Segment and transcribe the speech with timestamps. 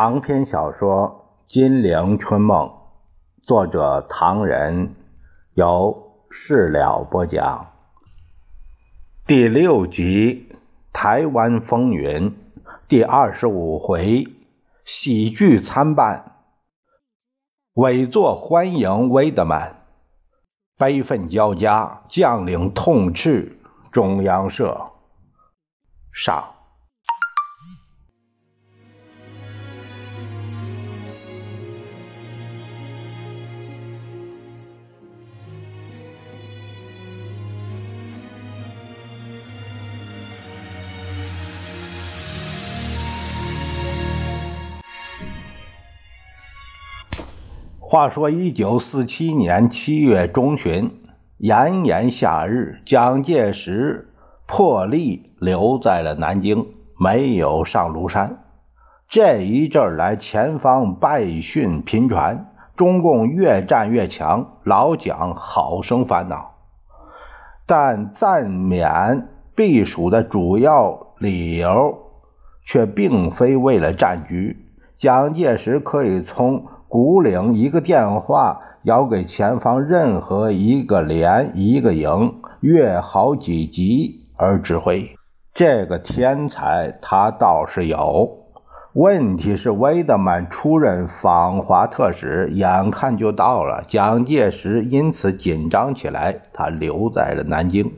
[0.00, 2.68] 长篇小说《金陵春梦》，
[3.42, 4.94] 作者唐人，
[5.54, 7.72] 由事了播讲。
[9.26, 10.48] 第六集
[10.92, 12.30] 《台湾风云》
[12.86, 14.28] 第二十五回，
[14.84, 16.36] 喜剧参半，
[17.72, 19.84] 委座欢迎威德曼，
[20.76, 23.58] 悲愤交加，将领痛斥
[23.90, 24.92] 中央社
[26.12, 26.54] 上。
[47.90, 50.90] 话说，一九四七年七月中旬，
[51.38, 54.10] 炎炎夏日，蒋介石
[54.44, 56.66] 破例留在了南京，
[57.00, 58.44] 没有上庐山。
[59.08, 66.56] 这一阵儿来，前方败讯频传，中共越战越强，老蒋好生烦恼。
[67.64, 71.96] 但暂免避暑的主要理由，
[72.66, 74.58] 却并非为了战局。
[74.98, 76.66] 蒋介石可以从。
[76.88, 85.14] 古岭一个电话，要给前方任何一个连、一个营越好几级而指挥。
[85.52, 88.30] 这个天才他倒是有，
[88.94, 96.34] 问题是威德曼出任访华特使，眼看就到了，蒋介石因此紧张起来。
[96.54, 97.92] 他留在了南京。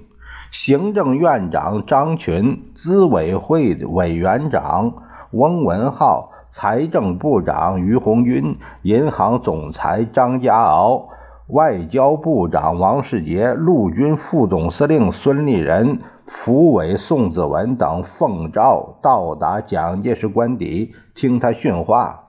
[0.51, 4.93] 行政院长张群、资委会委员长
[5.31, 6.33] 翁文浩。
[6.53, 11.09] 财政部长于鸿钧、银行总裁张家敖、
[11.47, 22.29] 外交部长王世杰、陆军副总司令孙立人、副委宋子文等奉诏到达蒋介石官邸，听他训话。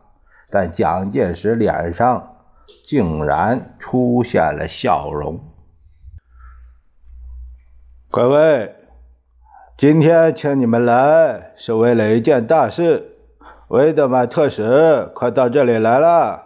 [0.49, 2.35] 但蒋介石脸上
[2.85, 5.39] 竟然出现了笑容。
[8.09, 8.75] 各位，
[9.77, 13.10] 今天请你们来是为了一件大事。
[13.71, 16.41] 维德曼特使，快到这里来了。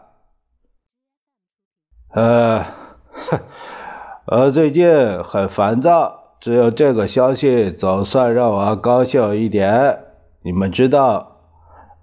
[2.13, 2.63] 呃，
[4.29, 10.01] 呃，最近很烦躁，只有这个消息总算让我高兴一点。
[10.43, 11.37] 你们知道，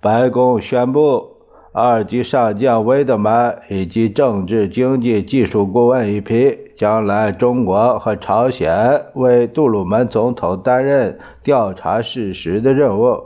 [0.01, 1.37] 白宫宣布，
[1.73, 13.23] 二级上将威德曼以及政治经济技术顾问一批，将来中国和朝鲜为杜鲁门总统担任调查事实的任务。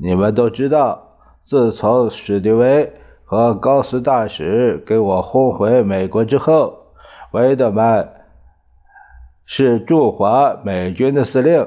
[0.00, 1.10] 你们都知道。
[1.44, 2.92] 自从史迪威
[3.24, 6.86] 和高斯大使给我轰回美国之后，
[7.32, 8.12] 维德曼
[9.44, 11.66] 是驻华美军的司令。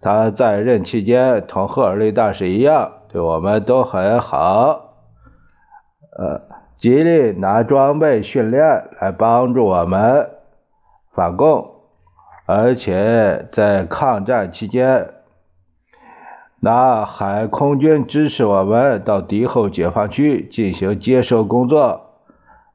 [0.00, 4.94] 他在任期间同赫尔利大使一样，对我们都很好，
[6.16, 6.42] 呃，
[6.78, 10.30] 极力拿装备训练来帮助我们
[11.14, 11.70] 反共，
[12.46, 15.10] 而且在抗战期间。
[16.64, 22.22] 那海空军支持我们到敌后解放区进行接收工作，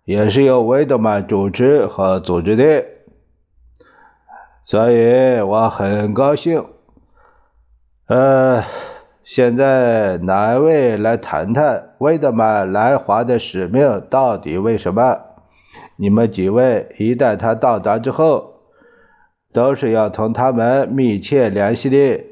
[0.06, 2.86] 也是由维德曼主持和组织的，
[4.68, 6.64] 所以我很高兴。
[8.06, 8.64] 呃，
[9.24, 15.18] 现在哪位来谈谈威德曼来华的使命到底为什么？
[15.96, 18.54] 你们几位一旦他到达之后，
[19.52, 22.29] 都是要同他们密切联系的。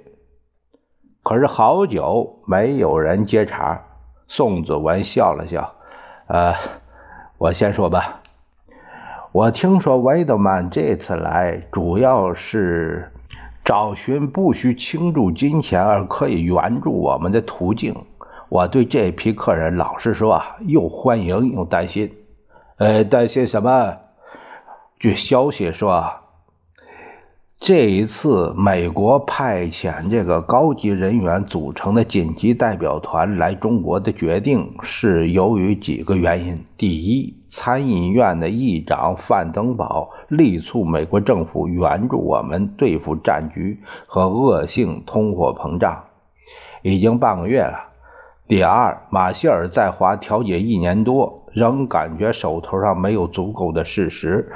[1.28, 3.82] 可是好久没有人接茬。
[4.30, 5.74] 宋子文笑了笑
[6.28, 6.56] ：“呃，
[7.38, 8.22] 我先说吧。
[9.34, 13.12] 我听说维德曼这次来，主要是
[13.66, 17.94] 找寻不需倾注金钱而可以援助我们的途径。
[18.48, 22.10] 我对这批客人，老实说啊，又欢迎又担心。
[22.78, 23.98] 呃，担心什么？
[24.98, 26.10] 据消息说。”
[27.60, 46.04] 这一次，美国派遣这个高级人员组成的紧急代表团来中国的决定，是由于几个原因：第一，参议院的议长范登堡力促美国政府援助我们对付战局和恶性通货膨胀，
[46.84, 47.90] 已经半个月了；
[48.48, 54.52] 第二，马歇尔在华调解一年多，仍感觉手头上没有足够的事实。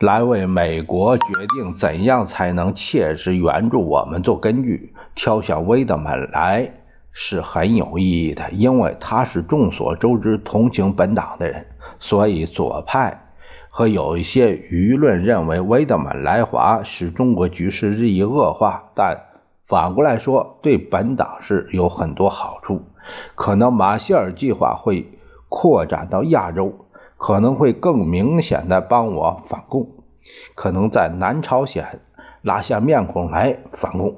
[0.00, 1.24] 来为美国决
[1.54, 6.72] 定怎样才能切实援助我们做根据，挑选威德曼来
[7.12, 11.66] 是很有意义的，因为他是众所周知同情本党的人，
[11.98, 13.24] 所以左派
[13.68, 19.20] 和有一些舆论认为威德曼来华使中国局势日益恶化，但
[19.68, 22.80] 反过来说对本党是有很多好处，
[23.34, 25.06] 可能马歇尔计划会
[25.50, 26.86] 扩展到亚洲，
[27.20, 29.86] 可能会更明显的帮我反共，
[30.54, 32.00] 可能在南朝鲜
[32.40, 34.16] 拉下面孔来反共。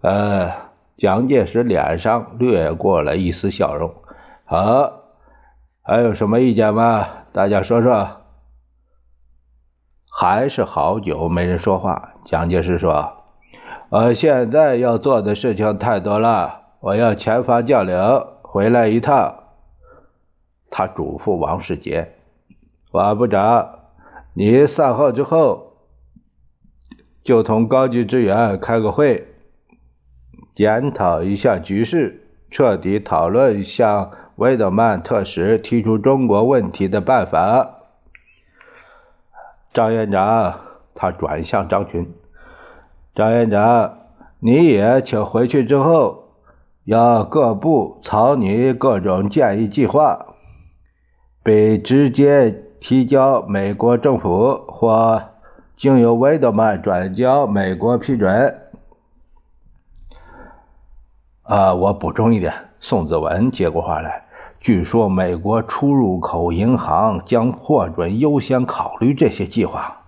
[0.00, 0.50] 呃，
[0.96, 3.94] 蒋介石脸上掠过了一丝笑容。
[4.46, 4.90] 好，
[5.82, 7.06] 还有什么意见吗？
[7.34, 8.22] 大家说说。
[10.10, 12.14] 还是好久没人说话。
[12.24, 13.12] 蒋介石说
[13.90, 17.98] ：“我现在要做的事情太多了，我要前方将领
[18.40, 19.40] 回来一趟。”
[20.76, 22.14] 他嘱咐王世杰
[22.90, 23.78] ：“王部长，
[24.32, 25.74] 你散号之后，
[27.22, 29.28] 就同高级职员开个会，
[30.52, 37.82] 检讨一下局势，彻底讨论向威德曼特使提出中国问题的办法。”
[39.72, 40.58] 张院长，
[40.96, 42.12] 他转向张群。
[43.14, 43.98] 张院长，
[44.40, 46.30] 你也请回去之后，
[46.82, 50.33] 要各部草拟各种建议计划，
[51.44, 55.22] 被直接提交美国政府或
[55.76, 58.62] 经由维德曼转交美国批准。
[61.42, 64.24] 啊，我补充一点，宋子文接过话来。
[64.58, 70.00] 据说美国出入口银行将获准优先考虑这些计划。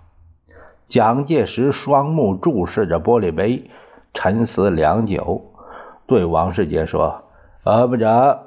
[0.89, 3.71] 蒋介石双目注视着玻璃杯，
[4.15, 5.53] 沉思良久，
[6.07, 7.25] 对王世杰说
[7.65, 8.39] ：“呃，部长，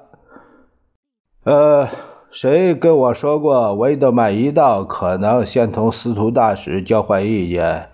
[1.44, 1.88] 呃，
[2.32, 7.90] 谁跟我说过维德曼一到可能先同司徒大使交换意见？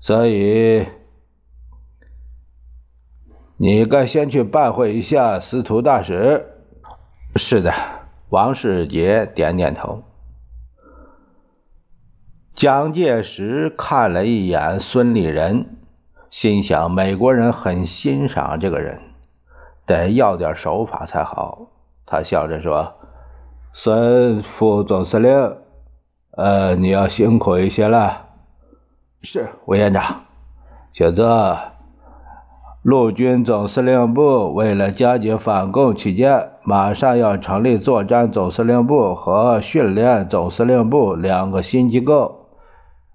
[0.00, 0.86] 所以
[3.56, 6.46] 你该先去拜会一下司徒大使。”
[7.34, 7.72] 是的，
[8.30, 10.02] 王世杰点点头。
[12.54, 15.76] 蒋介石看了一眼孙立人，
[16.30, 19.00] 心想：美国人很欣赏这个人，
[19.84, 21.68] 得要点手法才好。
[22.06, 22.94] 他笑着说
[23.80, 25.52] ：“孙副总司令，
[26.32, 28.24] 呃，你要辛苦一些了。”
[29.22, 30.22] 是，委员长，
[30.92, 31.24] 小子。
[32.82, 42.48] 陆军总司令部为了加紧反共起见，马上要成立作战总司令部和训练总司令部两个新机构。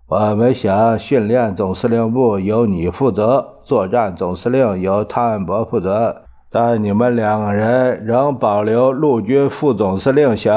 [0.08, 6.23] 我们想，训练总司令部由你负责，作战总司令由汤恩伯负责，
[6.54, 10.54] 但你们两个人仍保留陆军副总司令衔。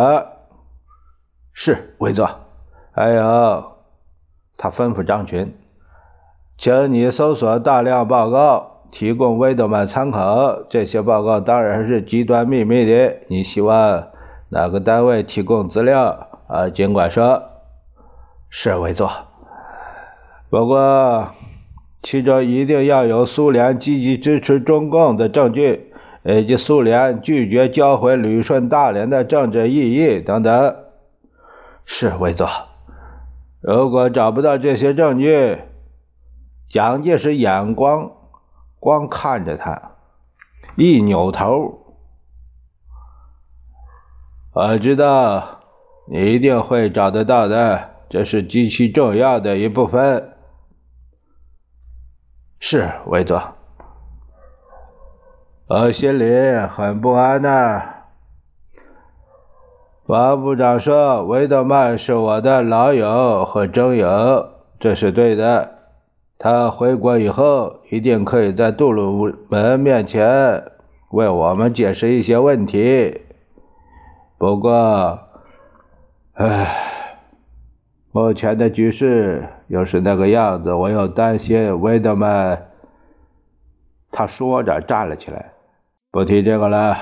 [1.55, 2.29] 是，委座。
[2.93, 3.73] 还有，
[4.59, 5.57] 他吩咐张群，
[6.59, 8.73] 请你搜索大量报告。
[8.93, 13.17] 提供维德曼参考，这些报告当然是极端秘密的。
[13.27, 14.09] 你希望
[14.49, 16.71] 哪个单位提供资料啊？
[16.71, 17.43] 尽管说，
[18.49, 19.11] 是委座。
[20.49, 21.31] 不过，
[22.03, 25.86] 其中一定要有苏联积极支持中共的证据，
[26.27, 30.77] 以及苏联拒绝交回旅顺大连的政治意义等等。
[31.85, 32.49] 是委座。
[33.61, 35.59] 如果找不到这些证据，
[36.69, 38.13] 蒋介石眼光。
[38.79, 39.97] 光看着他，
[40.77, 41.97] 一扭头，
[44.53, 45.63] 我知道
[46.09, 50.37] 你一定会找得到的，这是极其重要的一部分。
[52.61, 53.56] 是，委座。
[55.69, 57.83] 我心里很不安呐。
[60.07, 65.73] 王部长说，维德曼是我的老友和征友，这是对的。
[66.39, 70.71] 他回国以后，一定可以在杜鲁门面前
[71.11, 73.23] 为我们解释一些问题。
[74.39, 75.19] 不过，
[76.35, 77.19] 唉，
[78.13, 82.69] 目前的局势又是那个样子，我又担心维德曼。
[84.13, 85.53] 他说着站了起来，
[86.17, 86.97] 不提这个了。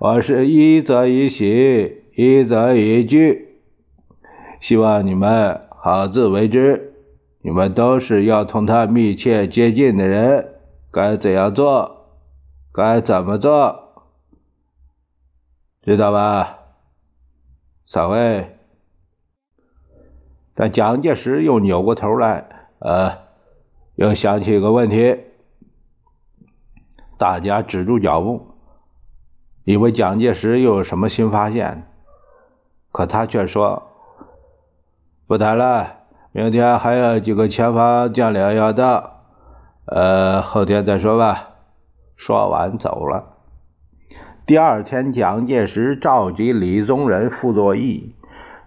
[0.00, 3.60] 我是一则以喜，一则以惧，
[4.60, 6.92] 希望你们好自为之。
[7.40, 10.54] 你们都是要同他密切接近的人，
[10.90, 12.16] 该怎样做？
[12.72, 13.92] 该怎么做？
[15.84, 16.58] 知道吧？
[17.86, 18.56] 三位。
[20.56, 22.44] 但蒋介石又扭过头来，
[22.80, 23.18] 呃，
[23.94, 25.16] 又想起一个问题。
[27.20, 28.46] 大家止住脚步，
[29.64, 31.86] 以为蒋介石又有什么新发现，
[32.92, 33.82] 可他却说
[35.28, 35.96] ：“不谈了。”
[36.32, 39.24] 明天还有几个前方将领要到，
[39.84, 41.48] 呃，后天再说吧。
[42.16, 43.34] 说完走了。
[44.46, 48.14] 第二天，蒋介石召集李宗仁、傅作义、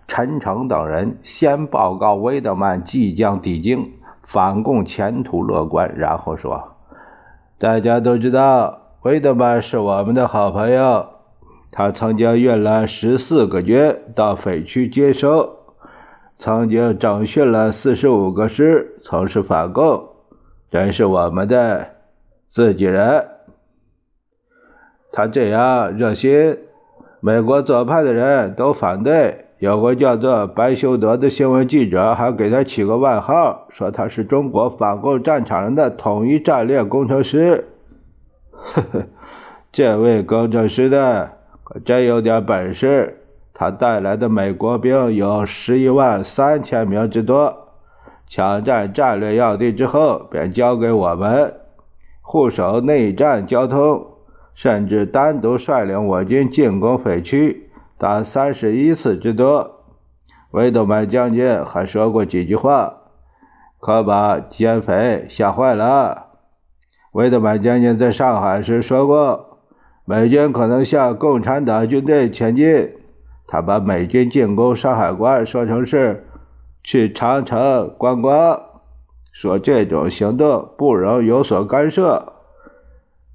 [0.07, 3.93] 陈诚等人，先报告威德曼即将抵京，
[4.27, 5.95] 反共前途乐观。
[5.97, 6.72] 然后说
[7.63, 11.07] ：“大家都知道，韦德曼是我们的好朋友，
[11.71, 15.59] 他曾经运了十四个军到匪区接收，
[16.37, 20.09] 曾经整训了四十五个师从事反共，
[20.69, 21.87] 真是我们的
[22.51, 23.29] 自己人。
[25.13, 26.57] 他这样热心，
[27.21, 29.45] 美国左派的人都反对。
[29.63, 37.69] 有个叫做白修德的新闻记者还给他起个外号，说他是中国反共战场上的统一战略工程师。
[38.51, 39.03] 呵呵，
[39.71, 41.31] 这位工程师的
[41.63, 43.19] 可真有点本事。
[43.53, 47.69] 他带来的美国兵有十一万三千名之多，
[48.27, 51.53] 抢占战略要地之后，便交给我们
[52.21, 54.07] 护守内战交通，
[54.55, 57.62] 甚至单独率领我军进攻匪区。
[58.03, 59.85] 达三十一次之多，
[60.51, 62.95] 维德曼将军还说过几句话，
[63.79, 66.25] 可把奸匪吓坏了。
[67.13, 69.59] 维德曼将军在上海时说过，
[70.03, 72.91] 美军可能向共产党军队前进。
[73.47, 76.27] 他把美军进攻山海关说成是
[76.83, 78.61] 去长城观光，
[79.31, 82.33] 说这种行动不容有所干涉。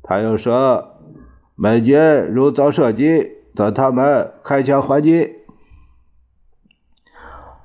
[0.02, 0.98] 他又说，
[1.56, 3.37] 美军如遭射击。
[3.58, 5.34] 等他们开枪还击，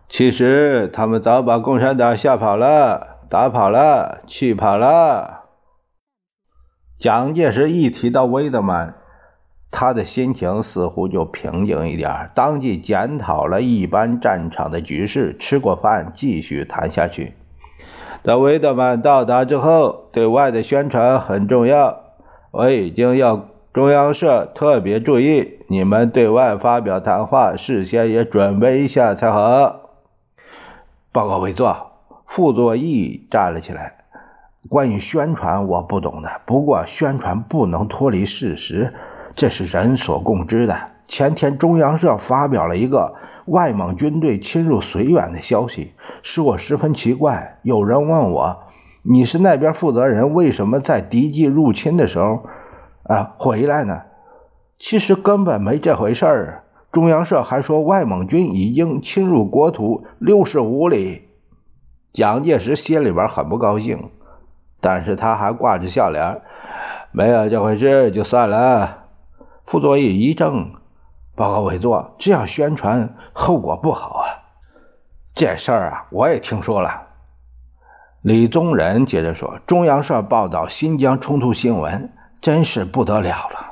[0.10, 5.44] 其实他们早把共产党吓跑了，打跑了，气跑了。
[6.98, 8.96] 蒋介石一提到威德曼，
[9.70, 17.36] 他的心情似乎就平静一点，当即检讨了一般战场的局势，吃过饭继续谈下去。
[18.24, 22.00] 等威德曼到达之后，对外的宣传很重要，
[22.50, 23.50] 我已经要。
[23.74, 29.80] 中央社特别注意，你们对外发表谈话，事先也准备一下才好。
[31.12, 31.94] 报告委座，
[32.28, 33.96] 傅作义站了起来。
[34.70, 36.30] 关于宣传，我不懂的。
[36.46, 38.94] 不过宣传不能脱离事实，
[39.34, 40.78] 这是人所共知的。
[41.08, 43.16] 前天中央社发表了一个
[43.46, 47.58] 外蒙军队侵入绥远的消息，使我十分奇怪。
[47.64, 48.60] 有人问我
[49.02, 52.44] ：“你是那边负责人，为什么在敌机入侵的时候？”
[53.10, 54.02] 啊，回来呢？
[54.80, 56.64] 其实根本没这回事儿。
[56.92, 61.30] 中央社还说外蒙军已经侵入国土六十五里。
[62.12, 64.12] 蒋介石心里边很不高兴，
[64.82, 66.42] 但是他还挂着笑脸，
[67.12, 69.06] 没有这回事就算了。
[69.66, 70.72] 傅作义一怔，
[71.36, 74.26] 报告委座，这样宣传后果不好啊。
[75.34, 77.08] 这事儿啊，我也听说了。
[78.22, 82.12] 李宗仁接着说，中央社报道新疆冲突新闻。
[82.44, 83.63] 真是不得了了！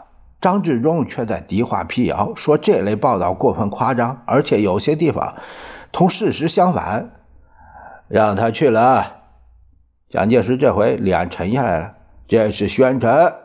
[0.42, 5.36] 张治中却在敌话辟谣，说这类报道过分夸张，而且有些地方
[5.92, 7.12] 同事实相反。
[8.08, 9.22] 让他去了。
[10.10, 11.94] 蒋介石这回脸沉下来了，
[12.28, 13.36] 这是宣传。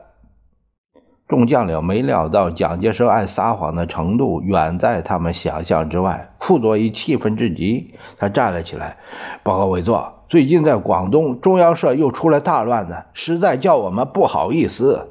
[1.29, 6.31] 众将领没料到蒋介石爱撒谎的程度远在他们想象之外。
[6.41, 8.97] 傅作义气愤至极，他站了起来，
[9.45, 15.11] 报告委座：最近在广东，中央社又出了大乱子，实在叫我们不好意思。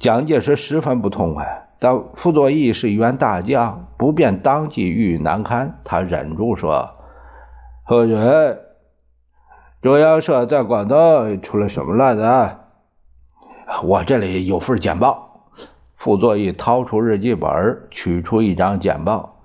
[0.00, 5.78] 蒋介石十分不痛快，但傅作义是一员大将，不便当即予以难堪。
[5.84, 6.88] 他忍住说
[7.84, 8.60] ：“何主任，
[9.82, 12.56] 中央社在广东出了什么乱子？
[13.84, 15.42] 我这里有份简报。”
[15.98, 19.36] 傅作义掏出日记本，取出一张简报。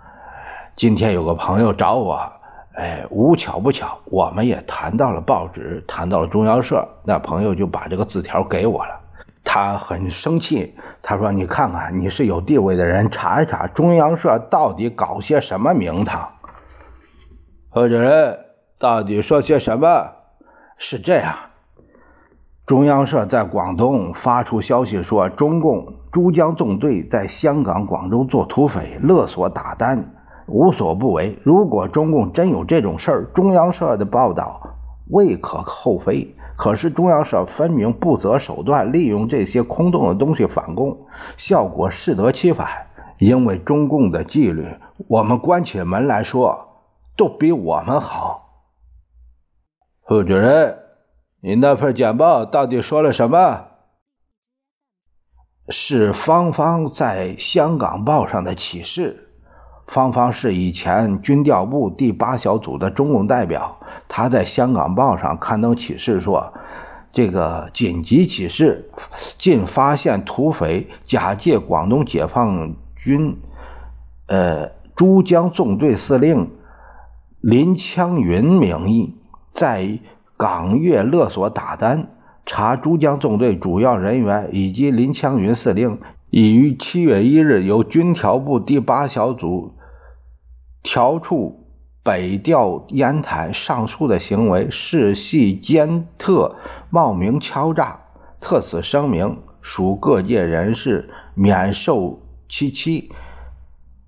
[0.77, 2.31] 今天有个朋友找我，
[2.75, 9.01] 哎，无巧不巧，我们也谈到了报纸，谈到了中央社，那朋友就把这个字条给我了。
[9.55, 16.27] 他很生气，他说：“你看看，你是有地位的人，查一查中央社到底搞些什么名堂。”
[17.71, 18.37] 何主任
[18.77, 20.11] 到底说些什么？
[20.75, 21.33] 是这样，
[22.65, 30.11] 中央社在广东发出消息说，中共珠江纵队在香港、广州做土匪，勒索打单，
[30.47, 31.39] 无所不为。
[31.43, 34.75] 如果中共真有这种事儿，中央社的报道
[35.09, 36.35] 未可厚非。
[36.57, 41.07] 可是中央社分明不择手段，利用这些空洞的东西反攻，
[41.37, 42.87] 效果适得其反。
[43.17, 44.67] 因为中共的纪律，
[45.07, 46.83] 我们关起门来说，
[47.15, 48.41] 都比我们好。
[50.05, 50.77] 副主任，
[51.41, 53.67] 你那份简报到底说了什么？
[55.69, 59.24] 是芳芳在香港报上的启示。
[59.87, 63.77] 芳芳是以前军调部第八小组的中共代表。
[64.07, 66.53] 他在香港报上刊登启事说
[67.13, 68.89] ：“这个紧急启事，
[69.37, 73.37] 竟发现土匪假借广东解放军，
[74.27, 76.51] 呃，珠江纵队司令
[77.39, 79.15] 林枪云名义，
[79.53, 79.99] 在
[80.35, 82.09] 港粤勒索打单，
[82.45, 85.99] 查珠江纵队主要人员以及林枪云司令
[86.31, 89.71] 已于七月一日由军调部第八小组
[90.85, 91.65] 调处
[92.03, 96.55] 北调烟台上述的行为是系奸特
[96.91, 98.01] 冒名敲诈，
[98.39, 103.11] 特此声明，属各界人士免受其欺。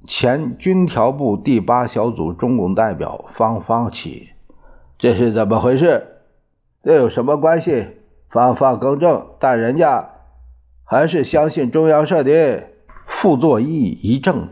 [0.05, 4.29] 前军调部第八小组中共代表方方起，
[4.99, 6.19] 这是怎么回事？
[6.83, 7.87] 这有什么关系？
[8.29, 10.11] 方方更正，但人家
[10.83, 12.65] 还是相信中央社的。
[13.07, 14.49] 傅作义一怔，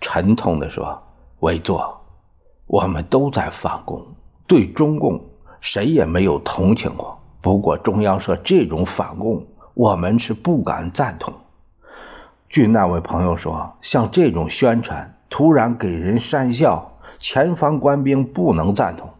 [0.00, 1.02] 沉痛地说
[1.42, 2.02] ：“委座，
[2.68, 4.06] 我们都在反共，
[4.46, 5.20] 对中共
[5.60, 7.18] 谁也没有同情过。
[7.40, 9.44] 不过中央社这种反共，
[9.74, 11.34] 我们是不敢赞同。”
[12.48, 19.10] 据那位朋友说，像这种宣传突然给人讪笑，前方官兵不能赞同。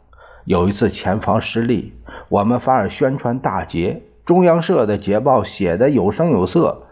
[0.45, 1.93] 有一次前方失利。
[2.29, 6.83] 我们反而宣传大捷，中央社的捷报写的有声有色，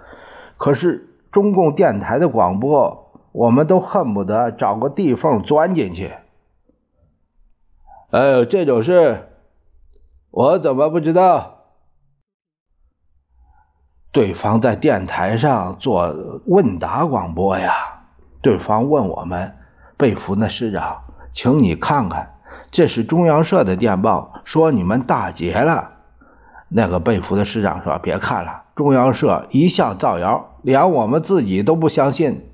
[0.56, 6.12] 可是中共电台的广播，我们都恨不得找个地缝钻进去。
[8.10, 9.28] 哎呦，这种事
[10.30, 11.58] 我怎么不知道？
[14.12, 16.12] 对方在电台上做
[16.44, 17.72] 问答广播呀，
[18.42, 19.56] 对方问我们
[19.96, 22.34] ：“被俘的师长，请你看看。”
[22.72, 25.92] 这是中央社的电报，说你们大捷了。
[26.68, 32.50] 那个被俘的师长说：“别看了，中央社一向造谣，连我们自己都不相信，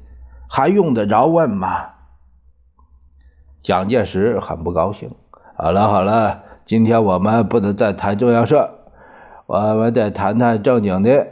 [0.49, 1.91] 还用得着问吗？”
[3.63, 5.11] 蒋介石很不高兴。
[5.57, 8.71] 好了好了，今天我们不能再谈中央社，
[9.47, 11.29] 我们得谈谈正经的。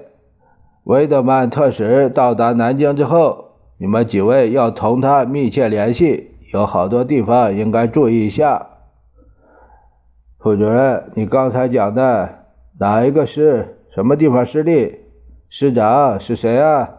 [0.84, 8.66] 维德曼特使到达南京之后，你们几位要同他密切联系，有好多地方应该注意一下。
[10.38, 12.46] 副主任，你刚才讲的
[12.78, 13.78] 哪一个师？
[13.94, 15.00] 什么地方失利？
[15.48, 16.90] 师长是谁啊？